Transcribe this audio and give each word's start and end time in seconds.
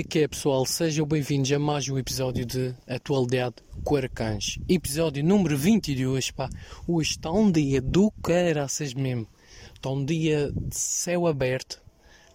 é 0.00 0.02
que 0.02 0.20
é, 0.20 0.28
pessoal? 0.28 0.64
Sejam 0.64 1.04
bem-vindos 1.04 1.52
a 1.52 1.58
mais 1.58 1.86
um 1.86 1.98
episódio 1.98 2.46
de 2.46 2.74
Atualidade 2.88 3.56
Arcães. 3.94 4.58
Episódio 4.66 5.22
número 5.22 5.58
22, 5.58 6.30
pá. 6.30 6.48
Hoje 6.88 7.10
está 7.10 7.30
um 7.30 7.52
dia 7.52 7.82
do 7.82 8.10
caraças 8.22 8.94
mesmo. 8.94 9.28
Está 9.74 9.90
um 9.90 10.02
dia 10.02 10.50
de 10.52 10.74
céu 10.74 11.26
aberto. 11.26 11.82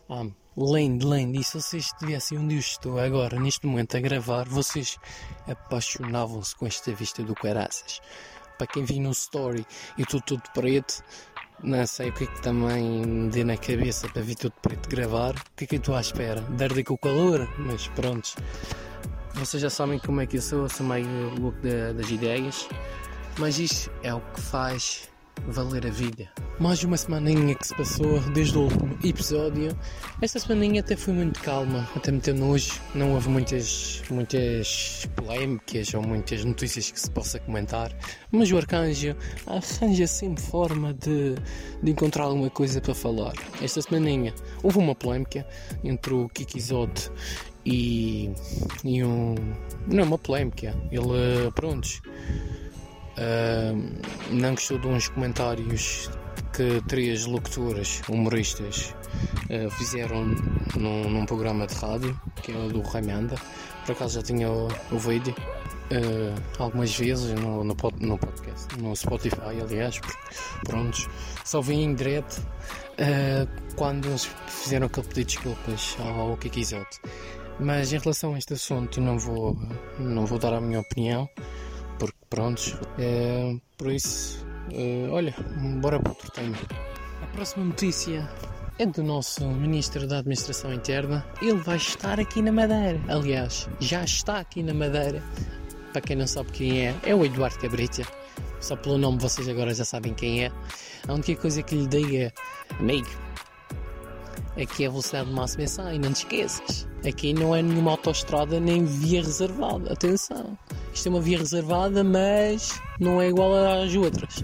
Ah, 0.07 0.27
lindo, 0.55 1.11
lindo. 1.11 1.39
E 1.39 1.43
se 1.43 1.59
vocês 1.59 1.85
estivessem 1.85 2.37
onde 2.37 2.53
eu 2.53 2.59
estou 2.59 2.99
agora, 2.99 3.39
neste 3.39 3.65
momento, 3.65 3.97
a 3.97 3.99
gravar, 3.99 4.47
vocês 4.47 4.99
apaixonavam-se 5.47 6.55
com 6.55 6.67
esta 6.67 6.93
vista 6.93 7.23
do 7.23 7.33
caraças. 7.33 7.99
Para 8.59 8.67
quem 8.67 8.85
viu 8.85 9.01
no 9.01 9.09
story, 9.09 9.65
eu 9.97 10.03
estou 10.03 10.21
todo 10.21 10.43
preto. 10.53 11.03
Não 11.63 11.87
sei 11.87 12.09
o 12.09 12.13
que 12.13 12.25
é 12.25 12.27
que 12.27 12.41
também 12.41 13.05
me 13.05 13.29
deu 13.29 13.45
na 13.45 13.57
cabeça 13.57 14.07
para 14.09 14.21
vir 14.21 14.35
todo 14.35 14.53
preto 14.61 14.89
gravar. 14.89 15.31
O 15.31 15.55
que 15.55 15.63
é 15.63 15.67
que 15.67 15.75
eu 15.75 15.79
estou 15.79 15.95
à 15.95 16.01
espera? 16.01 16.41
Dar 16.41 16.69
com 16.83 16.93
o 16.93 16.97
calor? 16.97 17.47
Mas 17.57 17.87
pronto. 17.89 18.35
Vocês 19.33 19.61
já 19.61 19.69
sabem 19.69 19.99
como 19.99 20.21
é 20.21 20.27
que 20.27 20.37
eu 20.37 20.41
sou, 20.41 20.63
eu 20.63 20.69
sou 20.69 20.85
meio 20.85 21.07
louco 21.39 21.57
das 21.61 22.09
ideias. 22.09 22.67
Mas 23.37 23.59
isto 23.59 23.91
é 24.03 24.13
o 24.13 24.21
que 24.21 24.41
faz 24.41 25.09
valer 25.47 25.85
a 25.85 25.89
vida. 25.89 26.29
Mais 26.59 26.83
uma 26.83 26.97
semaninha 26.97 27.53
que 27.55 27.67
se 27.67 27.75
passou 27.75 28.19
desde 28.31 28.57
o 28.57 28.61
último 28.61 28.97
episódio. 29.03 29.77
Esta 30.21 30.39
semaninha 30.39 30.81
até 30.81 30.95
foi 30.95 31.13
muito 31.13 31.41
calma, 31.41 31.87
até 31.95 32.11
me 32.11 32.19
ter 32.19 32.33
nojo. 32.33 32.79
Não 32.93 33.13
houve 33.13 33.29
muitas, 33.29 34.01
muitas 34.09 35.07
polémicas 35.15 35.93
ou 35.93 36.01
muitas 36.01 36.45
notícias 36.45 36.91
que 36.91 36.99
se 36.99 37.11
possa 37.11 37.39
comentar. 37.39 37.91
Mas 38.31 38.51
o 38.51 38.57
Arcanjo 38.57 39.15
arranja 39.45 40.07
sempre 40.07 40.43
forma 40.43 40.93
de, 40.93 41.35
de 41.83 41.91
encontrar 41.91 42.23
alguma 42.23 42.49
coisa 42.49 42.79
para 42.79 42.95
falar. 42.95 43.33
Esta 43.61 43.81
semaninha 43.81 44.33
houve 44.63 44.77
uma 44.77 44.95
polémica 44.95 45.45
entre 45.83 46.13
o 46.13 46.29
Kiki 46.29 46.59
Zote 46.61 47.11
e, 47.65 48.31
e 48.83 49.03
um. 49.03 49.35
Não, 49.87 50.03
uma 50.03 50.17
polémica. 50.17 50.75
Ele, 50.91 51.51
prontos 51.53 52.01
Uh, 53.17 54.31
não 54.31 54.51
gostou 54.51 54.77
de 54.77 54.87
uns 54.87 55.07
comentários 55.07 56.09
que 56.53 56.81
três 56.87 57.25
locutoras 57.25 58.01
humoristas 58.09 58.93
uh, 59.49 59.69
fizeram 59.71 60.25
num, 60.75 61.09
num, 61.09 61.25
programa 61.25 61.67
de 61.67 61.75
rádio, 61.75 62.19
que 62.41 62.51
é 62.51 62.57
o 62.57 62.69
do 62.69 62.81
Raimanda. 62.81 63.35
Por 63.85 63.93
acaso 63.93 64.15
já 64.15 64.21
tinha 64.21 64.49
o, 64.49 64.67
uh, 64.67 66.41
algumas 66.59 66.95
vezes 66.97 67.39
no, 67.39 67.63
no, 67.63 67.75
no, 67.99 68.17
podcast, 68.17 68.79
no 68.79 68.95
Spotify, 68.95 69.61
aliás, 69.61 69.99
prontos, 70.65 71.07
só 71.43 71.61
vim 71.61 71.83
em 71.83 71.95
direto 71.95 72.39
uh, 72.39 73.75
quando 73.75 74.07
eles 74.07 74.29
fizeram 74.47 74.87
aquele 74.87 75.07
pedido 75.07 75.27
de 75.27 75.35
desculpas 75.35 75.97
ao, 75.99 76.37
Kiki. 76.37 76.63
Mas 77.59 77.93
em 77.93 77.99
relação 77.99 78.33
a 78.33 78.37
este 78.37 78.53
assunto, 78.53 78.99
não 78.99 79.17
vou, 79.17 79.57
não 79.97 80.25
vou 80.25 80.37
dar 80.37 80.53
a 80.53 80.59
minha 80.59 80.81
opinião 80.81 81.29
prontos, 82.35 82.75
é, 82.99 83.55
por 83.77 83.89
isso, 83.89 84.45
é, 84.73 85.07
olha, 85.09 85.33
bora 85.79 85.97
para 86.01 86.11
outro 86.11 86.29
tema. 86.31 86.57
A 87.23 87.27
próxima 87.27 87.63
notícia 87.63 88.29
é 88.77 88.85
do 88.85 89.01
nosso 89.01 89.47
Ministro 89.47 90.05
da 90.05 90.17
Administração 90.17 90.73
Interna. 90.73 91.25
Ele 91.41 91.59
vai 91.59 91.77
estar 91.77 92.19
aqui 92.19 92.41
na 92.41 92.51
Madeira. 92.51 92.99
Aliás, 93.07 93.69
já 93.79 94.03
está 94.03 94.39
aqui 94.39 94.61
na 94.61 94.73
Madeira. 94.73 95.23
Para 95.93 96.01
quem 96.01 96.17
não 96.17 96.27
sabe 96.27 96.51
quem 96.51 96.87
é, 96.87 96.95
é 97.03 97.15
o 97.15 97.23
Eduardo 97.23 97.57
Cabrita. 97.57 98.03
Só 98.59 98.75
pelo 98.75 98.97
nome 98.97 99.17
vocês 99.17 99.47
agora 99.47 99.73
já 99.73 99.85
sabem 99.85 100.13
quem 100.13 100.43
é. 100.43 100.51
A 101.07 101.13
única 101.13 101.37
coisa 101.37 101.63
que 101.63 101.73
lhe 101.73 101.87
dei 101.87 102.23
é, 102.23 102.33
amigo, 102.77 103.07
aqui 104.61 104.83
é 104.83 104.87
a 104.87 104.89
velocidade 104.89 105.31
máxima 105.31 105.67
100, 105.67 105.99
não 105.99 106.11
te 106.11 106.17
esqueças. 106.17 106.85
Aqui 107.07 107.33
não 107.33 107.55
é 107.55 107.61
nenhuma 107.61 107.91
autoestrada 107.91 108.59
nem 108.59 108.83
via 108.83 109.21
reservada. 109.21 109.93
Atenção. 109.93 110.57
Isto 110.95 111.07
é 111.07 111.09
uma 111.09 111.19
via 111.19 111.37
reservada, 111.37 112.05
mas 112.05 112.81
não 113.01 113.21
é 113.21 113.27
igual 113.27 113.53
às 113.53 113.93
outras. 113.93 114.41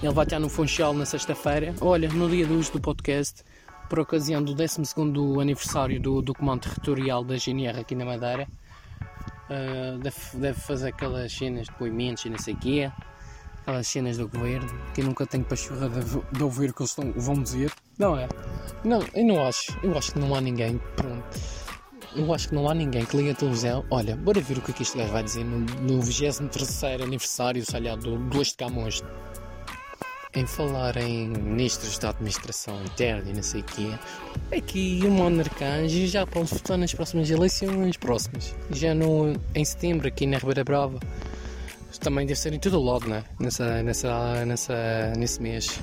Ele 0.00 0.12
vai 0.12 0.24
estar 0.24 0.38
no 0.38 0.48
Funchal 0.48 0.94
na 0.94 1.04
sexta-feira. 1.04 1.74
Olha, 1.80 2.08
no 2.08 2.30
dia 2.30 2.46
de 2.46 2.52
hoje 2.52 2.70
do 2.70 2.80
podcast, 2.80 3.42
por 3.90 3.98
ocasião 3.98 4.40
do 4.40 4.54
12 4.54 4.80
aniversário 5.40 6.00
do, 6.00 6.22
do 6.22 6.32
Comando 6.32 6.60
Territorial 6.60 7.24
da 7.24 7.36
GNR 7.36 7.80
aqui 7.80 7.96
na 7.96 8.04
Madeira. 8.04 8.46
Uh, 9.50 9.98
deve, 9.98 10.16
deve, 10.34 10.60
fazer 10.60 10.90
aquelas 10.90 11.32
cenas 11.32 11.66
de 11.66 11.72
poimentos 11.72 12.24
e 12.24 12.30
não 12.30 12.38
sei 12.38 12.54
o 12.54 12.58
quê. 12.58 12.92
Aquelas 13.62 13.88
cenas 13.88 14.16
do 14.18 14.28
governo, 14.28 14.72
que 14.94 15.00
eu 15.00 15.04
nunca 15.04 15.26
tenho 15.26 15.44
pachorra 15.44 15.88
de, 15.88 16.00
de 16.30 16.42
ouvir 16.44 16.70
o 16.70 16.74
que 16.74 16.82
eles 16.82 16.90
estão, 16.90 17.12
vão 17.16 17.42
dizer. 17.42 17.72
Não 17.98 18.16
é? 18.16 18.28
Não, 18.84 19.00
eu 19.14 19.24
não 19.24 19.44
acho. 19.44 19.76
Eu 19.82 19.98
acho 19.98 20.12
que 20.12 20.20
não 20.20 20.32
há 20.32 20.40
ninguém. 20.40 20.80
Pronto 20.94 21.61
eu 22.14 22.32
acho 22.32 22.48
que 22.48 22.54
não 22.54 22.68
há 22.68 22.74
ninguém 22.74 23.04
que 23.04 23.16
ligue 23.16 23.30
a 23.30 23.34
televisão. 23.34 23.84
Olha, 23.90 24.16
bora 24.16 24.40
ver 24.40 24.58
o 24.58 24.60
que 24.60 24.70
é 24.70 24.74
que 24.74 24.82
este 24.82 24.98
gajo 24.98 25.12
vai 25.12 25.22
dizer 25.22 25.44
no, 25.44 25.58
no 25.58 26.00
23 26.00 26.84
aniversário, 27.02 27.64
sei 27.64 27.80
lá, 27.80 27.96
do 27.96 28.18
2 28.18 28.48
de 28.48 28.54
Camões. 28.54 29.02
Em 30.34 30.46
falar 30.46 30.96
em 30.96 31.28
ministros 31.28 31.98
da 31.98 32.08
administração 32.08 32.82
interna 32.84 33.28
e 33.30 33.34
não 33.34 33.42
sei 33.42 33.60
o 33.60 33.64
quê, 33.64 33.90
aqui 34.56 35.00
o 35.04 35.10
Monarcanjo 35.10 36.06
já 36.06 36.26
pode 36.26 36.48
votar 36.48 36.78
nas 36.78 36.94
próximas 36.94 37.28
eleições 37.28 37.98
próximas. 37.98 38.54
Já 38.70 38.94
no, 38.94 39.34
em 39.54 39.64
setembro, 39.64 40.08
aqui 40.08 40.26
na 40.26 40.38
Ribeira 40.38 40.64
Brava. 40.64 40.98
Também 42.00 42.26
deve 42.26 42.40
ser 42.40 42.52
em 42.54 42.58
todo 42.58 42.80
o 42.80 42.82
lado, 42.82 43.06
né? 43.06 43.22
Nessa, 43.38 43.82
nessa, 43.82 44.44
nessa, 44.46 45.12
nesse 45.16 45.40
mês. 45.40 45.78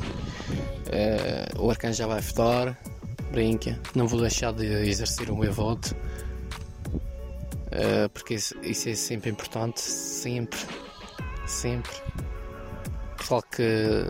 Uh, 0.88 1.63
o 1.63 1.69
Arcanjo 1.69 2.00
já 2.00 2.07
vai 2.07 2.19
votar 2.19 2.75
brinca, 3.31 3.79
não 3.95 4.07
vou 4.07 4.19
deixar 4.19 4.53
de 4.53 4.66
exercer 4.66 5.29
o 5.29 5.38
meu 5.38 5.51
voto, 5.51 5.95
uh, 7.67 8.09
porque 8.13 8.35
isso, 8.35 8.56
isso, 8.62 8.90
é 8.90 8.95
sempre 8.95 9.29
importante, 9.29 9.81
sempre, 9.81 10.59
sempre. 11.45 11.91
Pessoal 13.18 13.44
que, 13.44 14.06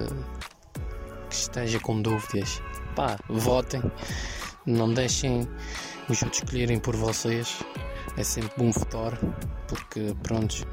que 1.29 1.35
esteja 1.35 1.79
com 1.79 2.01
dúvidas, 2.01 2.61
pá, 2.95 3.17
votem, 3.27 3.81
não 4.65 4.93
deixem 4.93 5.47
os 6.09 6.21
outros 6.21 6.43
escolherem 6.43 6.79
por 6.79 6.95
vocês, 6.95 7.59
é 8.17 8.23
sempre 8.23 8.51
bom 8.57 8.71
votar, 8.71 9.17
porque 9.67 10.15
pronto, 10.23 10.65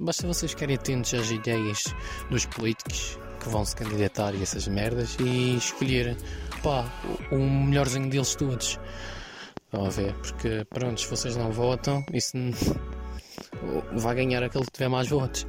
basta 0.00 0.26
vocês 0.26 0.52
ficarem 0.52 0.76
atentos 0.76 1.14
às 1.14 1.30
ideias 1.30 1.84
dos 2.30 2.46
políticos 2.46 3.18
que 3.46 3.52
vão 3.52 3.64
se 3.64 3.76
candidatar 3.76 4.34
e 4.34 4.42
essas 4.42 4.66
merdas 4.66 5.16
e 5.20 5.56
escolher 5.56 6.16
pá, 6.62 6.84
o 7.30 7.38
melhorzinho 7.38 8.10
deles 8.10 8.34
todos. 8.34 8.78
Estão 9.64 9.86
a 9.86 9.88
ver? 9.88 10.14
Porque 10.14 10.66
pronto, 10.68 11.00
se 11.00 11.08
vocês 11.08 11.36
não 11.36 11.52
votam, 11.52 12.04
isso 12.12 12.32
vai 13.94 14.14
ganhar 14.16 14.42
aquele 14.42 14.64
que 14.64 14.72
tiver 14.72 14.88
mais 14.88 15.08
votos. 15.08 15.46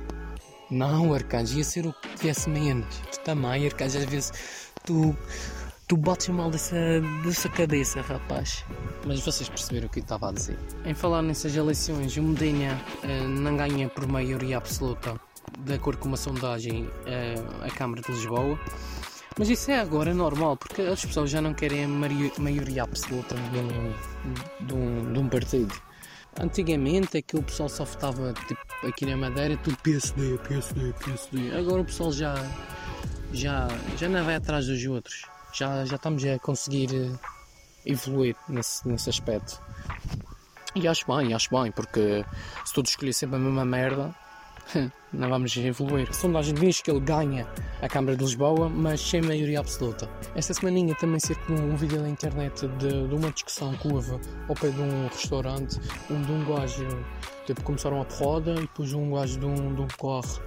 Não, 0.69 1.13
Arcanjo, 1.13 1.57
ia 1.57 1.63
ser 1.63 1.87
o 1.87 1.93
que 1.93 2.15
tivesse 2.15 2.49
menos. 2.49 2.87
Tu 3.11 3.19
também, 3.21 3.65
Arcanjo, 3.65 3.97
às 3.97 4.05
vezes 4.05 4.31
tu, 4.85 5.15
tu 5.87 5.97
bates 5.97 6.27
mal 6.27 6.51
dessa, 6.51 6.75
dessa 7.23 7.49
cabeça, 7.49 8.01
rapaz. 8.01 8.63
Mas 9.05 9.21
vocês 9.21 9.49
perceberam 9.49 9.87
o 9.87 9.89
que 9.89 9.99
eu 9.99 10.03
estava 10.03 10.29
a 10.29 10.33
dizer. 10.33 10.59
Em 10.85 10.93
falar 10.93 11.23
nessas 11.23 11.55
eleições, 11.55 12.15
o 12.17 12.21
Medina 12.21 12.79
uh, 13.03 13.27
não 13.27 13.57
ganha 13.57 13.89
por 13.89 14.05
maioria 14.07 14.57
absoluta 14.57 15.19
de 15.67 15.73
acordo 15.73 15.99
com 15.99 16.07
uma 16.07 16.17
sondagem 16.17 16.89
a 17.61 17.69
Câmara 17.71 18.01
de 18.01 18.11
Lisboa. 18.11 18.57
Mas 19.37 19.49
isso 19.49 19.69
é 19.69 19.79
agora 19.79 20.13
normal, 20.15 20.57
porque 20.57 20.81
as 20.81 21.05
pessoas 21.05 21.29
já 21.29 21.39
não 21.39 21.53
querem 21.53 21.85
a 21.85 21.87
maioria 21.87 22.83
absoluta 22.83 23.35
de 23.35 23.57
um, 23.59 24.65
de 24.65 24.73
um, 24.73 25.13
de 25.13 25.19
um 25.19 25.29
partido. 25.29 25.73
Antigamente 26.39 27.23
o 27.33 27.43
pessoal 27.43 27.69
só 27.69 27.83
votava 27.83 28.33
tipo, 28.47 28.59
aqui 28.87 29.05
na 29.05 29.15
Madeira 29.17 29.57
tudo 29.57 29.77
PSD, 29.77 30.37
PSD, 30.39 30.93
PSD. 30.93 31.55
Agora 31.55 31.81
o 31.81 31.85
pessoal 31.85 32.11
já, 32.11 32.35
já, 33.31 33.67
já 33.97 34.09
não 34.09 34.23
vai 34.23 34.35
atrás 34.35 34.65
dos 34.65 34.83
outros. 34.85 35.23
Já, 35.53 35.85
já 35.85 35.95
estamos 35.95 36.23
a 36.25 36.39
conseguir 36.39 36.89
eh, 36.93 37.11
evoluir 37.85 38.35
nesse, 38.47 38.87
nesse 38.87 39.09
aspecto. 39.09 39.61
E 40.75 40.87
acho 40.87 41.05
bem, 41.07 41.33
acho 41.33 41.49
bem, 41.49 41.71
porque 41.71 42.23
se 42.65 42.73
todos 42.73 42.91
escolher 42.91 43.13
sempre 43.13 43.37
a 43.37 43.39
mesma 43.39 43.65
merda, 43.65 44.13
não 45.13 45.29
vamos 45.29 45.55
evoluir. 45.57 46.09
A 46.09 46.13
sondagem 46.13 46.53
diz 46.53 46.81
que 46.81 46.91
ele 46.91 46.99
ganha 46.99 47.47
a 47.81 47.87
Câmara 47.87 48.15
de 48.15 48.23
Lisboa, 48.23 48.69
mas 48.69 49.01
sem 49.01 49.21
maioria 49.21 49.59
absoluta. 49.59 50.09
Esta 50.35 50.53
semaninha 50.53 50.95
também 50.95 51.19
circulou 51.19 51.61
um 51.61 51.75
vídeo 51.75 52.01
na 52.01 52.09
internet 52.09 52.67
de, 52.67 53.07
de, 53.07 53.15
uma 53.15 53.31
discussão 53.31 53.77
houve 53.85 54.19
ao 54.47 54.55
pé 54.55 54.69
de 54.69 54.81
um 54.81 55.07
restaurante, 55.07 55.79
onde 56.09 56.31
um 56.31 56.45
gajo, 56.45 56.87
tipo, 57.45 57.63
começaram 57.63 58.01
a 58.01 58.05
porrada 58.05 58.51
e 58.53 58.61
depois 58.61 58.93
um 58.93 59.11
gajo 59.11 59.39
de 59.39 59.45
um, 59.45 59.75
de 59.75 59.81
um 59.81 59.87
corre 59.97 60.39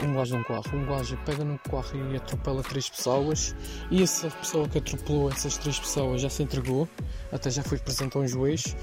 um 0.00 0.14
gajo 0.14 0.32
de 0.32 0.40
um 0.40 0.44
carro, 0.44 0.64
um 0.74 0.86
gajo 0.86 1.18
pega 1.26 1.44
no 1.44 1.58
carro 1.58 2.12
e 2.12 2.16
atropela 2.16 2.62
três 2.62 2.88
pessoas 2.88 3.54
e 3.90 4.02
essa 4.02 4.30
pessoa 4.30 4.66
que 4.68 4.78
atropelou 4.78 5.30
essas 5.30 5.58
três 5.58 5.78
pessoas 5.78 6.22
já 6.22 6.30
se 6.30 6.42
entregou, 6.42 6.88
até 7.30 7.50
já 7.50 7.62
foi 7.62 7.78
presente 7.78 8.16
a 8.16 8.20
um 8.20 8.26
juiz 8.26 8.74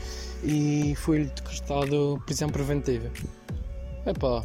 e 0.44 0.94
foi-lhe 0.96 1.26
decretado 1.26 2.22
prisão 2.26 2.50
preventiva. 2.50 3.10
Epá, 4.10 4.44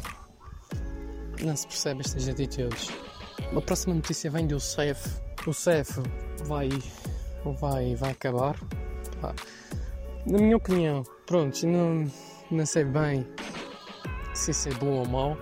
não 1.41 1.55
se 1.55 1.65
percebe 1.65 2.01
estas 2.01 2.29
atitudes. 2.29 2.89
A 3.57 3.59
próxima 3.59 3.95
notícia 3.95 4.29
vem 4.29 4.45
do 4.45 4.59
CEF. 4.59 5.09
O 5.47 5.53
CEF 5.53 6.03
vai, 6.43 6.69
vai, 7.59 7.95
vai 7.95 8.11
acabar. 8.11 8.55
na 10.27 10.37
minha 10.37 10.55
opinião, 10.55 11.01
pronto, 11.25 11.65
não, 11.65 12.05
não 12.51 12.65
sei 12.67 12.83
bem 12.83 13.25
se 14.35 14.51
isso 14.51 14.69
é 14.69 14.73
bom 14.75 14.99
ou 14.99 15.07
mau, 15.07 15.35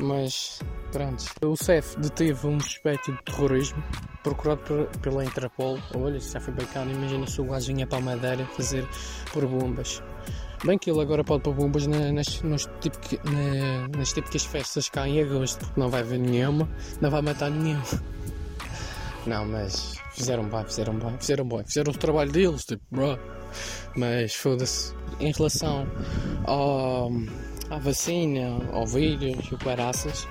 mas 0.00 0.58
pronto. 0.90 1.24
O 1.46 1.56
CEF 1.56 1.96
deteve 2.00 2.48
um 2.48 2.58
suspeito 2.58 3.12
de 3.12 3.22
terrorismo 3.22 3.80
procurado 4.24 4.62
por, 4.62 4.86
pela 4.98 5.24
Interpol. 5.24 5.78
Olha, 5.94 6.16
isso 6.16 6.32
já 6.32 6.40
foi 6.40 6.54
bacana. 6.54 6.90
Imagina 6.90 7.24
se 7.28 7.40
o 7.40 7.44
gajo 7.44 7.68
vinha 7.68 7.86
para 7.86 7.98
a 7.98 8.00
Madeira 8.00 8.44
fazer 8.46 8.84
por 9.32 9.46
bombas. 9.46 10.02
Bem 10.64 10.78
que 10.78 10.90
ele 10.90 11.00
agora 11.02 11.22
pode 11.22 11.42
pôr 11.42 11.52
bombas 11.52 11.86
nas, 11.86 12.40
nas, 12.42 12.68
típica, 12.80 13.20
na, 13.30 13.98
nas 13.98 14.12
típicas 14.14 14.46
festas 14.46 14.88
cá 14.88 15.06
em 15.06 15.20
agosto, 15.20 15.58
porque 15.58 15.78
não 15.78 15.90
vai 15.90 16.00
haver 16.00 16.18
nenhuma, 16.18 16.66
não 17.02 17.10
vai 17.10 17.20
matar 17.20 17.50
nenhum. 17.50 17.80
Não, 19.26 19.46
mas 19.46 19.94
fizeram 20.12 20.46
bem, 20.46 20.62
fizeram 20.66 20.98
bem, 20.98 21.16
fizeram 21.18 21.48
bem, 21.48 21.64
fizeram 21.64 21.92
o 21.92 21.96
trabalho 21.96 22.30
deles, 22.30 22.66
tipo, 22.66 22.82
bro. 22.90 23.18
Mas 23.96 24.34
foda-se, 24.34 24.94
em 25.18 25.32
relação 25.32 25.86
ao, 26.44 27.10
à 27.70 27.78
vacina, 27.78 28.58
ao 28.70 28.86
vírus 28.86 29.46
e 29.50 29.54
o 29.54 29.58
caraças, 29.58 30.28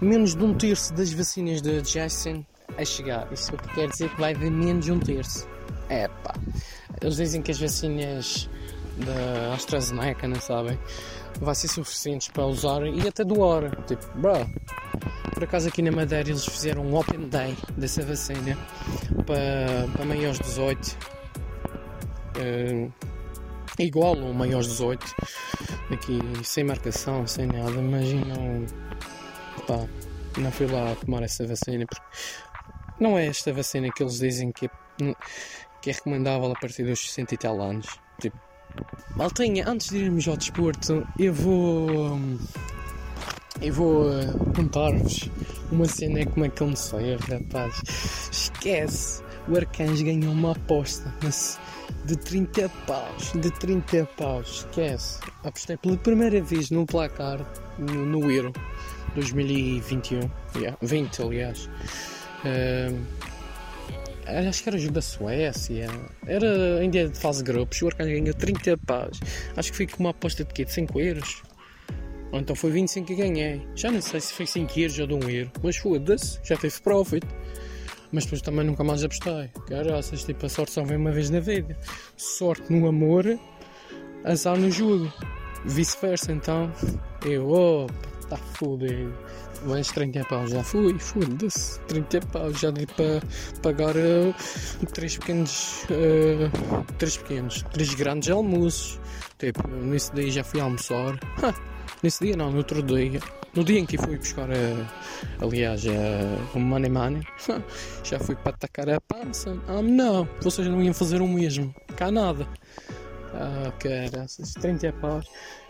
menos 0.00 0.34
de 0.34 0.42
um 0.42 0.54
terço 0.54 0.94
das 0.94 1.12
vacinas 1.12 1.60
da 1.60 1.84
Janssen 1.84 2.46
a 2.78 2.84
chegar. 2.86 3.30
Isso 3.30 3.52
quer 3.74 3.88
dizer 3.88 4.08
que 4.08 4.18
vai 4.18 4.34
haver 4.34 4.50
menos 4.50 4.86
de 4.86 4.92
um 4.92 4.98
terço. 4.98 5.46
É 5.90 6.08
pá. 6.08 6.34
Eles 7.02 7.16
dizem 7.16 7.42
que 7.42 7.50
as 7.50 7.60
vacinas 7.60 8.48
da 8.98 9.54
AstraZeneca, 9.54 10.28
não 10.28 10.40
sabem? 10.40 10.78
Vai 11.40 11.54
ser 11.54 11.68
suficientes 11.68 12.28
para 12.28 12.46
usar 12.46 12.86
e 12.86 13.06
até 13.06 13.24
doar. 13.24 13.74
Tipo, 13.86 14.06
bro. 14.18 14.32
Por 15.32 15.44
acaso 15.44 15.68
aqui 15.68 15.82
na 15.82 15.90
Madeira 15.90 16.28
eles 16.28 16.44
fizeram 16.44 16.82
um 16.82 16.94
Open 16.94 17.28
Day 17.28 17.56
dessa 17.76 18.02
vacina 18.02 18.56
para, 19.26 19.88
para 19.92 20.04
maiores 20.04 20.38
de 20.38 20.44
18. 20.44 20.98
Uh, 22.36 22.92
igual 23.78 24.16
ou 24.18 24.32
maiores 24.32 24.66
de 24.66 24.72
18. 24.72 25.14
Aqui 25.90 26.20
sem 26.44 26.64
marcação, 26.64 27.26
sem 27.26 27.46
nada, 27.46 27.80
mas 27.80 28.12
não. 28.12 28.66
Pá, 29.66 29.86
não 30.38 30.50
fui 30.52 30.66
lá 30.66 30.94
tomar 30.96 31.22
essa 31.22 31.46
vacina 31.46 31.84
porque 31.86 32.02
não 33.00 33.18
é 33.18 33.26
esta 33.26 33.52
vacina 33.52 33.90
que 33.90 34.02
eles 34.02 34.18
dizem 34.18 34.52
que 34.52 34.66
é, 34.66 34.70
que 35.80 35.90
é 35.90 35.92
recomendável 35.92 36.50
a 36.50 36.58
partir 36.58 36.84
dos 36.84 37.00
60 37.00 37.34
e 37.34 37.38
tal 37.38 37.60
anos. 37.60 37.86
Tipo, 38.20 38.38
Maltinha, 39.16 39.68
antes 39.68 39.90
de 39.90 39.98
irmos 39.98 40.26
ao 40.26 40.36
desporto, 40.36 41.06
eu 41.18 41.32
vou. 41.32 42.18
Eu 43.60 43.72
vou 43.72 44.08
uh, 44.08 44.54
contar-vos 44.56 45.30
uma 45.70 45.86
cena 45.86 46.26
como 46.26 46.46
é 46.46 46.48
que 46.48 46.62
eu 46.62 46.68
me 46.68 46.76
sei, 46.76 47.16
rapaz. 47.16 47.80
Esquece! 48.32 49.22
O 49.48 49.56
Arcanjo 49.56 50.04
ganhou 50.04 50.32
uma 50.32 50.52
aposta 50.52 51.12
mas 51.22 51.58
de 52.04 52.16
30 52.16 52.68
paus. 52.86 53.32
De 53.34 53.50
30 53.50 54.06
paus, 54.16 54.66
esquece. 54.70 55.20
Apostei 55.44 55.76
pela 55.76 55.96
primeira 55.96 56.40
vez 56.42 56.70
no 56.70 56.86
placar 56.86 57.40
no, 57.78 58.06
no 58.06 58.30
Euro 58.30 58.52
2021. 59.14 60.30
Yeah, 60.56 60.76
20, 60.82 61.22
aliás. 61.22 61.68
Uh, 62.44 62.98
acho 64.26 64.62
que 64.62 64.68
era 64.68 64.76
o 64.76 64.80
jogo 64.80 64.94
da 64.94 65.02
Suécia. 65.02 65.86
Era 66.26 66.78
ainda 66.78 67.08
de 67.08 67.18
fase 67.18 67.42
de 67.42 67.52
grupos. 67.52 67.80
O 67.82 67.86
Arcanjo 67.86 68.10
ganhou 68.10 68.34
30 68.34 68.78
paus. 68.78 69.20
Acho 69.56 69.70
que 69.70 69.76
foi 69.76 69.86
com 69.86 70.00
uma 70.00 70.10
aposta 70.10 70.44
de 70.44 70.52
quê? 70.52 70.64
De 70.64 70.72
5 70.72 71.00
euros? 71.00 71.42
Ou 72.32 72.40
então 72.40 72.56
foi 72.56 72.70
25 72.70 73.06
que 73.06 73.14
ganhei. 73.14 73.66
Já 73.74 73.90
não 73.90 74.00
sei 74.00 74.20
se 74.20 74.32
foi 74.32 74.46
5 74.46 74.78
euros 74.78 74.98
ou 74.98 75.06
de 75.06 75.14
1 75.14 75.30
euro. 75.30 75.52
Mas 75.62 75.76
foda-se, 75.76 76.40
já 76.42 76.56
teve 76.56 76.80
profit. 76.80 77.26
Mas 78.10 78.24
depois 78.24 78.42
também 78.42 78.64
nunca 78.64 78.84
mais 78.84 79.02
apostei. 79.02 79.48
Caraças, 79.68 80.24
tipo, 80.24 80.44
a 80.44 80.48
sorte 80.48 80.72
só 80.72 80.82
vem 80.82 80.96
uma 80.96 81.12
vez 81.12 81.30
na 81.30 81.40
vida. 81.40 81.78
Sorte 82.16 82.72
no 82.72 82.86
amor, 82.86 83.38
azar 84.24 84.58
no 84.58 84.70
jogo. 84.70 85.12
Vice-versa, 85.64 86.32
então. 86.32 86.72
Eu, 87.24 87.48
opa, 87.48 87.94
tá 88.28 88.36
fodido 88.36 89.14
vais 89.64 89.88
30 89.88 90.24
pau, 90.24 90.46
já. 90.46 90.62
Fui, 90.62 90.98
foda-se, 90.98 91.80
30 91.80 92.20
pau, 92.32 92.52
já 92.52 92.70
dei 92.70 92.86
para 92.86 93.22
pagar 93.62 93.94
uh, 93.96 94.34
três 94.92 95.16
pequenos, 95.16 95.84
uh, 95.84 97.18
pequenos, 97.18 97.62
três 97.72 97.94
grandes 97.94 98.30
almoços, 98.30 99.00
tipo, 99.38 99.66
nesse 99.68 100.12
dia 100.14 100.30
já 100.30 100.44
fui 100.44 100.60
almoçar, 100.60 101.18
nesse 102.02 102.24
dia 102.24 102.36
não, 102.36 102.50
no 102.50 102.58
outro 102.58 102.82
dia, 102.82 103.20
no 103.54 103.64
dia 103.64 103.78
em 103.78 103.86
que 103.86 103.98
fui 103.98 104.16
buscar, 104.16 104.48
uh, 104.48 104.86
aliás, 105.40 105.84
uh, 105.84 106.58
money 106.58 106.90
money, 106.90 107.22
já 108.04 108.18
fui 108.18 108.34
para 108.36 108.52
atacar 108.54 108.88
a 108.88 109.00
pança, 109.00 109.56
ah 109.68 109.82
não, 109.82 110.28
vocês 110.40 110.66
não 110.68 110.82
iam 110.82 110.94
fazer 110.94 111.20
o 111.20 111.28
mesmo, 111.28 111.74
cá 111.96 112.10
nada, 112.10 112.46
ah, 113.34 113.72
cara, 113.78 114.26
30 114.60 114.92
paus, 114.94 115.26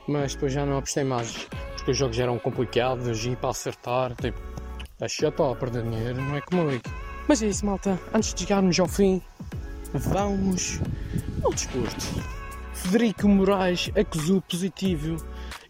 mas 0.09 0.35
depois 0.35 0.53
já 0.53 0.67
não 0.67 0.79
apostei 0.79 1.05
mais 1.05 1.49
porque 1.83 1.91
os 1.91 1.97
jogos 1.97 2.19
eram 2.19 2.39
complicados 2.39 3.27
e 3.27 3.35
para 3.35 3.51
acertar, 3.51 4.15
tipo, 4.15 4.41
a 5.01 5.09
chata 5.09 5.51
a 5.51 5.57
perder 5.57 5.83
dinheiro, 5.83 6.23
não 6.23 6.37
é 6.37 6.41
comigo. 6.41 6.83
Mas 7.27 7.43
é 7.43 7.49
isso, 7.49 7.67
malta. 7.67 7.99
Antes 8.15 8.33
de 8.33 8.43
chegarmos 8.43 8.79
ao 8.79 8.87
fim, 8.87 9.21
vamos 9.93 10.81
ao 11.43 11.53
desporto. 11.53 12.07
Federico 12.73 13.29
Moraes 13.29 13.91
acusou 13.97 14.41
positivo 14.43 15.17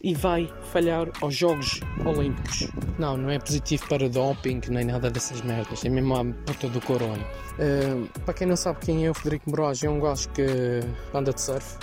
e 0.03 0.15
vai 0.15 0.53
falhar 0.71 1.09
aos 1.23 1.35
Jogos 1.35 1.81
Olímpicos. 2.05 2.69
Não, 2.99 3.17
não 3.17 3.31
é 3.31 3.39
positivo 3.39 3.89
para 3.89 4.07
doping 4.07 4.61
nem 4.69 4.85
nada 4.85 5.11
dessas 5.11 5.41
merdas, 5.41 5.83
é 5.83 5.89
mesmo 5.89 6.15
a 6.15 6.25
puta 6.25 6.69
do 6.69 6.81
corona. 6.83 7.25
Uh, 7.55 8.07
para 8.21 8.35
quem 8.35 8.47
não 8.47 8.57
sabe 8.57 8.81
quem 8.81 9.07
é 9.07 9.11
o 9.11 9.15
Federico 9.15 9.49
Moraes, 9.49 9.83
é 9.83 9.89
um 9.89 9.99
gajo 9.99 10.29
que 10.31 10.81
anda 11.15 11.33
de 11.33 11.41
surf. 11.41 11.79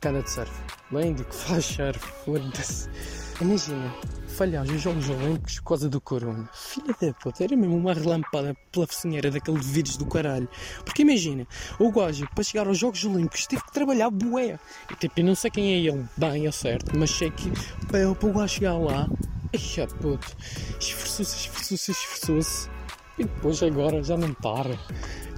Que 0.00 0.06
anda 0.06 0.22
de 0.22 0.30
surf. 0.30 0.52
Bem, 0.92 1.14
de 1.14 1.24
que 1.24 1.34
faz 1.34 1.64
surf, 1.64 1.98
foda-se. 2.24 3.25
Imagina, 3.38 3.94
falhar 4.28 4.64
os 4.64 4.80
Jogos 4.80 5.10
Olímpicos 5.10 5.60
por 5.60 5.68
causa 5.68 5.90
do 5.90 6.00
corona. 6.00 6.48
Filha 6.54 6.96
da 6.98 7.12
puta, 7.12 7.44
era 7.44 7.54
mesmo 7.54 7.76
uma 7.76 7.92
relampada 7.92 8.56
pela 8.72 8.86
focinheira 8.86 9.30
daquele 9.30 9.58
vírus 9.58 9.98
do 9.98 10.06
caralho. 10.06 10.48
Porque 10.86 11.02
imagina, 11.02 11.46
o 11.78 11.92
gajo, 11.92 12.26
para 12.34 12.42
chegar 12.42 12.66
aos 12.66 12.78
Jogos 12.78 13.04
Olímpicos, 13.04 13.46
teve 13.46 13.62
que 13.62 13.72
trabalhar 13.72 14.08
bué. 14.08 14.58
E 14.90 14.94
tipo, 14.94 15.20
eu 15.20 15.24
não 15.24 15.34
sei 15.34 15.50
quem 15.50 15.74
é 15.74 15.78
ele, 15.80 16.02
bem, 16.16 16.46
é 16.46 16.50
certo, 16.50 16.98
mas 16.98 17.10
sei 17.10 17.30
que 17.30 17.52
para, 17.88 18.08
o 18.08 18.32
gajo 18.32 18.54
chegar 18.54 18.78
lá, 18.78 19.06
ai 19.52 19.86
puto, 20.00 20.36
esforçou-se, 20.80 21.36
esforçou-se, 21.36 21.90
esforçou-se. 21.90 22.75
E 23.18 23.24
depois 23.24 23.62
agora 23.62 24.02
já 24.02 24.16
não 24.16 24.32
para. 24.34 24.78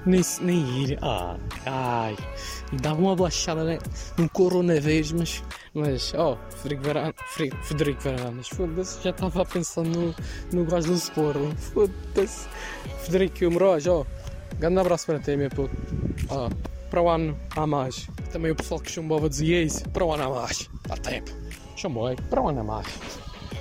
Nem, 0.07 0.23
nem 0.41 0.83
ir. 0.83 0.99
Ah, 1.03 1.37
ai. 1.67 2.17
E 2.73 2.77
dava 2.77 3.01
uma 3.01 3.17
baixada 3.17 3.65
né, 3.65 3.79
no 4.17 4.29
coronavírus, 4.29 5.13
mas 5.13 5.43
mas, 5.75 6.13
ó, 6.15 6.33
oh, 6.33 6.57
Frederico 6.57 8.03
Varandas, 8.03 8.49
foda-se, 8.49 9.01
já 9.01 9.11
estava 9.11 9.43
a 9.43 9.45
pensar 9.45 9.85
no, 9.85 10.13
no 10.53 10.65
gajo 10.65 10.89
do 10.89 10.95
Sporting, 10.95 11.55
foda-se. 11.57 12.49
Frederico 13.03 13.49
Moraes, 13.49 13.87
ó, 13.87 14.01
oh, 14.01 14.07
grande 14.59 14.81
abraço 14.81 15.07
para 15.07 15.21
ti, 15.21 15.37
meu 15.37 15.49
puto. 15.51 15.77
Oh, 16.31 16.49
para 16.91 17.01
o 17.01 17.09
ano 17.09 17.39
há 17.55 17.65
mais. 17.65 18.09
Também 18.33 18.51
o 18.51 18.57
pessoal 18.57 18.81
que 18.81 18.91
chumbava 18.91 19.29
dizia 19.29 19.63
isso, 19.63 19.89
para 19.91 20.05
o 20.05 20.13
ano 20.13 20.25
há 20.25 20.41
mais. 20.41 20.69
Dá 20.89 20.97
tempo. 20.97 21.31
Chumboi, 21.77 22.17
para 22.29 22.43
o 22.43 22.49
ano 22.49 22.61
há 22.61 22.65
mais. 22.65 22.89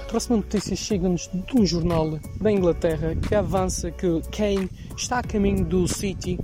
Próxima 0.08 0.38
notícia 0.38 0.76
chega-nos 0.76 1.30
de 1.34 1.60
um 1.60 1.66
jornal 1.66 2.18
da 2.40 2.50
Inglaterra 2.50 3.14
que 3.16 3.36
avança 3.36 3.92
que 3.92 4.22
Kane 4.32 4.70
está 4.96 5.20
a 5.20 5.24
caminho 5.24 5.66
do 5.66 5.86
City 5.86 6.40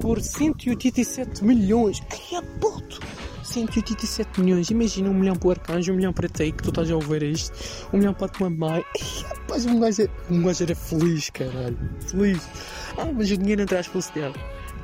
por 0.00 0.20
187 0.20 1.44
milhões. 1.44 1.98
Que 2.00 2.36
é 2.36 2.42
puto! 2.60 3.00
187 3.42 4.40
milhões. 4.40 4.70
Imagina 4.70 5.10
um 5.10 5.14
milhão 5.14 5.34
para 5.34 5.48
o 5.48 5.50
arcanjo, 5.50 5.92
um 5.92 5.96
milhão 5.96 6.12
para 6.12 6.28
ti, 6.28 6.52
que 6.52 6.62
tu 6.62 6.68
estás 6.68 6.90
a 6.90 6.94
ouvir 6.94 7.22
isto, 7.24 7.52
um 7.92 7.98
milhão 7.98 8.14
para 8.14 8.26
a 8.26 8.28
tua 8.28 8.50
mãe. 8.50 8.84
Rapaz, 9.24 9.66
um 9.66 9.80
gajo, 9.80 10.02
é, 10.02 10.08
um 10.30 10.42
gajo 10.42 10.62
era 10.62 10.76
feliz, 10.76 11.30
caralho. 11.30 11.78
Feliz. 12.06 12.48
Ah, 12.96 13.06
mas 13.12 13.30
o 13.30 13.36
dinheiro 13.36 13.62
não 13.62 13.66
traz 13.66 13.86
felicidade. 13.86 14.34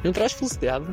Não 0.02 0.12
traz 0.12 0.32
felicidade? 0.32 0.86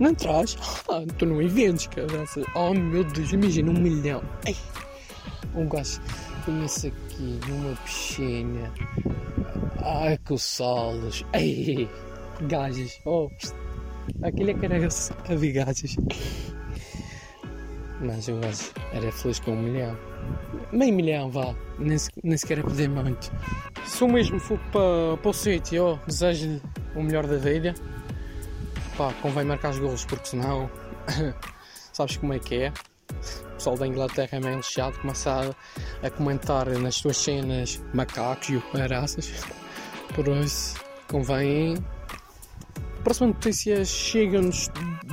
Não 0.00 0.14
traz? 0.14 0.56
Ah, 0.88 1.04
tu 1.18 1.24
não 1.24 1.40
inventas, 1.40 1.86
caralho. 1.86 2.26
Oh 2.54 2.74
meu 2.74 3.04
Deus, 3.04 3.32
imagina 3.32 3.70
um 3.70 3.80
milhão. 3.80 4.22
Ei, 4.44 4.56
um 5.56 5.68
gajo 5.68 6.00
conhece 6.44 6.88
aqui 6.88 7.40
numa 7.48 7.74
piscina. 7.76 8.72
Ai, 9.82 10.18
que 10.18 10.38
solos. 10.38 11.24
Ei, 11.32 11.88
gajas. 12.42 13.00
Oh, 13.04 13.28
Aquele 14.22 14.52
é 14.52 14.54
que 14.54 14.66
era 14.66 14.76
a 14.76 15.34
vigagens. 15.34 15.96
Mas 18.00 18.28
o 18.28 18.36
gajo 18.36 18.72
era 18.92 19.10
feliz 19.12 19.40
com 19.40 19.52
um 19.52 19.62
milhão. 19.62 19.96
Meio 20.72 20.94
milhão, 20.94 21.30
vá. 21.30 21.54
Nem, 21.78 21.96
nem 22.22 22.36
sequer 22.36 22.60
a 22.60 22.62
pedir 22.62 22.88
muito. 22.88 23.32
Se 23.84 24.04
o 24.04 24.08
mesmo 24.08 24.38
for 24.38 24.58
para, 24.72 25.16
para 25.16 25.30
o 25.30 25.32
sítio, 25.32 25.84
oh, 25.84 26.06
desejo 26.06 26.60
o 26.94 27.02
melhor 27.02 27.26
da 27.26 27.36
vida. 27.36 27.74
Pá, 28.96 29.12
convém 29.22 29.44
marcar 29.44 29.70
os 29.70 29.78
golos, 29.78 30.04
porque 30.04 30.26
senão. 30.26 30.70
sabes 31.92 32.16
como 32.16 32.32
é 32.32 32.38
que 32.38 32.54
é? 32.56 32.72
Pessoal 33.66 33.78
da 33.78 33.86
Inglaterra 33.88 34.28
é 34.30 34.38
meio 34.38 34.56
lixado, 34.58 34.96
começa 35.00 35.52
a, 36.00 36.10
comentar 36.10 36.68
nas 36.78 36.94
suas 36.94 37.16
cenas 37.16 37.82
macacos 37.92 38.48
e 38.50 38.54
o 38.54 38.62
caraças. 38.70 39.44
Por 40.14 40.28
isso, 40.28 40.76
convém 41.10 41.74
próxima 43.02 43.26
notícia 43.26 43.84
chega-nos 43.84 44.68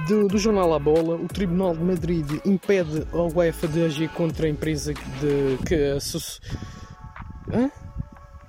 do, 0.08 0.28
do 0.28 0.38
jornal 0.38 0.72
A 0.72 0.78
Bola, 0.78 1.16
o 1.16 1.28
Tribunal 1.28 1.76
de 1.76 1.84
Madrid 1.84 2.28
impede 2.46 3.08
a 3.12 3.24
UEFA 3.24 3.68
de 3.68 3.86
agir 3.86 4.10
contra 4.10 4.46
a 4.46 4.50
empresa 4.50 4.94
de 4.94 5.58
que. 5.66 5.98
Hã? 7.52 7.72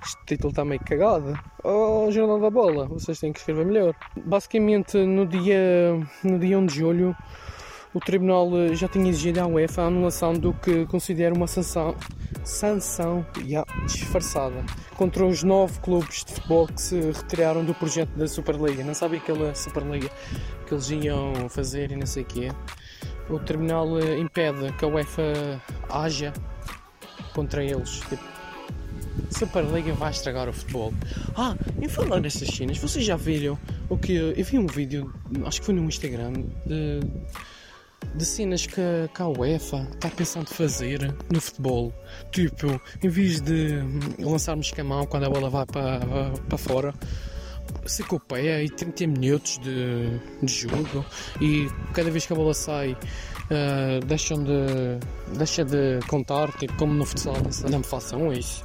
Este 0.03 0.25
título 0.27 0.51
está 0.51 0.63
meio 0.63 0.81
cagado. 0.81 1.33
Oh, 1.63 2.11
Jornal 2.11 2.39
da 2.39 2.51
Bola, 2.51 2.85
vocês 2.85 3.19
têm 3.19 3.33
que 3.33 3.39
escrever 3.39 3.65
melhor. 3.65 3.95
Basicamente, 4.23 5.03
no 5.03 5.25
dia, 5.25 5.99
no 6.23 6.37
dia 6.37 6.59
1 6.59 6.65
de 6.67 6.75
julho, 6.75 7.15
o 7.95 7.99
Tribunal 8.01 8.49
eh, 8.57 8.75
já 8.75 8.89
tinha 8.89 9.09
exigido 9.09 9.39
à 9.39 9.47
UEFA 9.47 9.83
a 9.83 9.85
anulação 9.85 10.33
do 10.33 10.53
que 10.53 10.85
considera 10.87 11.33
uma 11.33 11.47
sanção, 11.47 11.95
sanção 12.43 13.25
yeah, 13.39 13.65
disfarçada 13.85 14.65
contra 14.97 15.25
os 15.25 15.43
nove 15.43 15.79
clubes 15.79 16.25
de 16.25 16.33
futebol 16.33 16.67
que 16.67 16.81
se 16.81 16.99
retiraram 16.99 17.63
do 17.63 17.73
projeto 17.73 18.09
da 18.09 18.27
Superliga. 18.27 18.83
Não 18.83 18.93
sabem 18.93 19.17
aquela 19.17 19.55
Superliga 19.55 20.09
que 20.67 20.73
eles 20.73 20.89
iam 20.89 21.47
fazer 21.47 21.89
e 21.89 21.95
não 21.95 22.05
sei 22.05 22.23
o 22.23 22.25
quê. 22.25 22.51
O 23.29 23.39
Tribunal 23.39 23.97
eh, 23.97 24.19
impede 24.19 24.73
que 24.73 24.83
a 24.83 24.89
UEFA 24.89 25.61
haja 25.89 26.33
contra 27.33 27.63
eles. 27.63 28.01
Tipo, 28.09 28.23
Superliga 29.29 29.93
vai 29.93 30.11
estragar 30.11 30.49
o 30.49 30.53
futebol. 30.53 30.93
Ah, 31.33 31.55
em 31.81 31.87
falar 31.87 32.19
nessas 32.19 32.49
cenas, 32.49 32.77
vocês 32.77 33.05
já 33.05 33.15
viram 33.15 33.57
o 33.87 33.97
que. 33.97 34.15
Eu 34.15 34.43
vi 34.43 34.59
um 34.59 34.67
vídeo, 34.67 35.13
acho 35.45 35.61
que 35.61 35.65
foi 35.65 35.75
no 35.75 35.83
Instagram, 35.85 36.33
de, 36.65 36.99
de 38.13 38.25
cenas 38.25 38.65
que, 38.65 38.81
que 39.13 39.21
a 39.21 39.27
UEFA 39.27 39.87
está 39.93 40.09
pensando 40.09 40.47
fazer 40.47 41.13
no 41.31 41.41
futebol. 41.41 41.93
Tipo, 42.31 42.79
em 43.03 43.09
vez 43.09 43.41
de 43.41 43.79
lançarmos 44.19 44.71
camão 44.71 45.05
quando 45.05 45.25
a 45.25 45.29
bola 45.29 45.49
vai 45.49 45.65
para, 45.65 45.99
para 46.47 46.57
fora 46.57 46.93
se 47.85 48.03
copeia 48.03 48.63
e 48.63 48.69
30 48.69 49.07
minutos 49.07 49.59
de, 49.59 50.19
de 50.41 50.53
jogo 50.53 51.05
e 51.41 51.67
cada 51.93 52.09
vez 52.09 52.25
que 52.25 52.33
a 52.33 52.35
bola 52.35 52.53
sai 52.53 52.91
uh, 52.93 54.05
deixam 54.05 54.43
de 54.43 54.99
deixa 55.37 55.63
de 55.63 55.99
contar 56.07 56.51
tipo 56.53 56.73
como 56.77 56.93
no 56.93 57.05
futsal 57.05 57.35
não 57.69 57.79
me 57.79 57.85
façam 57.85 58.31
isso 58.33 58.63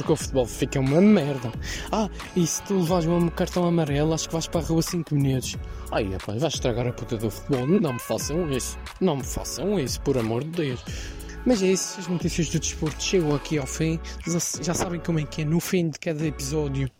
porque 0.00 0.12
o 0.12 0.16
futebol 0.16 0.46
fica 0.46 0.80
uma 0.80 1.00
merda. 1.00 1.52
Ah, 1.92 2.08
e 2.34 2.46
se 2.46 2.62
tu 2.62 2.78
levares 2.78 3.06
um 3.06 3.28
cartão 3.28 3.66
amarelo, 3.66 4.14
acho 4.14 4.28
que 4.28 4.32
vais 4.32 4.46
para 4.46 4.60
a 4.60 4.64
rua 4.64 4.80
5 4.80 5.14
minutos. 5.14 5.56
Ai, 5.92 6.04
rapaz, 6.04 6.40
vais 6.40 6.54
estragar 6.54 6.86
a 6.86 6.92
puta 6.92 7.18
do 7.18 7.30
futebol. 7.30 7.66
Não 7.66 7.92
me 7.92 7.98
façam 7.98 8.50
isso. 8.50 8.78
Não 9.00 9.16
me 9.16 9.24
façam 9.24 9.78
isso, 9.78 10.00
por 10.00 10.16
amor 10.16 10.42
de 10.42 10.50
Deus. 10.50 10.84
Mas 11.44 11.62
é 11.62 11.66
isso, 11.66 12.00
as 12.00 12.06
notícias 12.06 12.48
do 12.48 12.58
desporto 12.58 13.02
chegam 13.02 13.34
aqui 13.34 13.58
ao 13.58 13.66
fim. 13.66 14.00
Já 14.62 14.74
sabem 14.74 15.00
como 15.00 15.18
é 15.18 15.24
que 15.24 15.42
é. 15.42 15.44
No 15.44 15.60
fim 15.60 15.90
de 15.90 15.98
cada 15.98 16.26
episódio, 16.26 16.90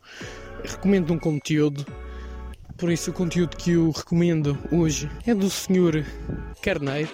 recomendo 0.63 1.13
um 1.13 1.19
conteúdo. 1.19 1.87
Por 2.77 2.91
isso, 2.91 3.11
o 3.11 3.15
conteúdo 3.15 3.57
que 3.57 3.73
eu 3.73 3.91
recomendo 3.91 4.59
hoje 4.71 5.11
é 5.27 5.35
do 5.35 5.49
Sr. 5.49 6.05
Carneiro. 6.63 7.11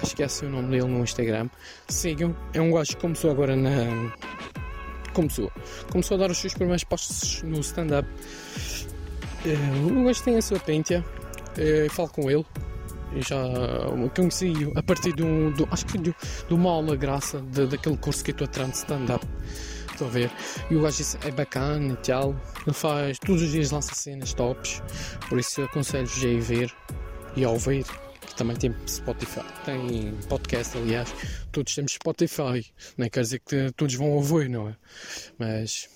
Acho 0.00 0.16
que 0.16 0.22
é 0.22 0.26
assim 0.26 0.46
o 0.46 0.50
nome 0.50 0.70
dele 0.70 0.88
no 0.88 1.02
Instagram. 1.02 1.48
Sigam. 1.88 2.36
É 2.52 2.60
um 2.60 2.72
gajo 2.72 2.96
que 2.96 3.00
começou 3.00 3.30
agora 3.30 3.54
na, 3.54 4.12
começou. 5.12 5.50
Começou 5.90 6.16
a 6.16 6.18
dar 6.18 6.30
os 6.30 6.38
seus 6.38 6.54
primeiros 6.54 6.84
passos 6.84 7.42
no 7.42 7.60
stand-up. 7.60 8.08
Uh, 9.44 10.00
o 10.00 10.04
gajo 10.04 10.22
tem 10.22 10.36
a 10.36 10.42
sua 10.42 10.58
pentia, 10.60 11.04
uh, 11.58 11.90
falo 11.90 12.08
com 12.08 12.30
ele. 12.30 12.46
Eu 13.14 13.22
já 13.22 13.36
conheci 14.14 14.52
a 14.74 14.82
partir 14.82 15.12
do, 15.12 15.50
do 15.50 15.68
acho 15.70 15.84
que 15.84 15.98
do, 15.98 16.14
do 16.48 16.54
uma 16.54 16.70
aula 16.70 16.96
graça 16.96 17.40
de, 17.40 17.66
daquele 17.66 17.96
curso 17.98 18.24
que 18.24 18.30
eu 18.30 18.34
estou 18.34 18.46
atrás 18.46 18.70
de 18.70 18.76
stand-up. 18.78 19.26
Estou 19.90 20.06
a 20.06 20.10
ver. 20.10 20.30
E 20.70 20.76
o 20.76 20.80
gajo 20.80 20.96
disse, 20.96 21.18
é 21.26 21.30
bacana 21.30 21.92
e 21.92 21.96
tal. 21.96 22.34
Ele 22.66 22.74
faz, 22.74 23.18
todos 23.18 23.42
os 23.42 23.50
dias 23.50 23.70
lança 23.70 23.94
cenas 23.94 24.32
tops. 24.32 24.82
Por 25.28 25.38
isso 25.38 25.62
aconselho-vos 25.62 26.24
a 26.24 26.28
ir 26.28 26.40
ver 26.40 26.72
e 27.36 27.44
a 27.44 27.50
ouvir 27.50 27.84
que 28.32 28.38
também 28.38 28.56
tem 28.56 28.74
Spotify, 28.86 29.44
tem 29.64 30.14
podcast, 30.28 30.76
aliás, 30.76 31.14
todos 31.50 31.74
temos 31.74 31.92
Spotify, 31.92 32.66
não 32.96 33.08
quer 33.08 33.20
dizer 33.20 33.40
que 33.40 33.70
todos 33.72 33.94
vão 33.94 34.10
ouvir, 34.12 34.48
não 34.48 34.68
é? 34.68 34.76
Mas. 35.38 35.88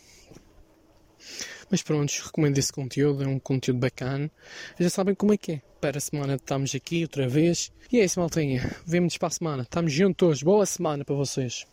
Mas 1.69 1.83
pronto, 1.83 2.13
recomendo 2.25 2.59
esse 2.59 2.73
conteúdo, 2.73 3.25
é 3.25 3.27
um 3.27 3.41
conteúdo 3.41 3.81
bacana. 3.81 4.31
Já 4.79 4.89
sabem 4.89 5.15
como 5.15 5.33
é 5.33 5.37
que 5.37 5.53
é. 5.53 5.63
Para 5.81 5.99
a 5.99 6.01
semana 6.01 6.35
estamos 6.35 6.73
aqui 6.75 7.03
outra 7.03 7.29
vez. 7.29 7.73
E 7.91 7.99
é 7.99 8.05
isso, 8.05 8.21
maltinha. 8.21 8.77
Vemo-nos 8.87 9.19
para 9.19 9.29
a 9.29 9.31
semana. 9.31 9.63
Estamos 9.65 9.93
juntos. 9.93 10.43
Boa 10.45 10.65
semana 10.65 11.05
para 11.05 11.17
vocês. 11.17 11.67